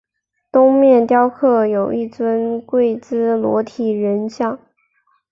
[0.51, 4.57] 东面雕刻有一尊跪姿裸体人像。